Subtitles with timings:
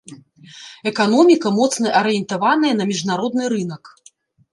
[0.91, 3.83] Эканоміка моцна арыентаваная на міжнародны рынак.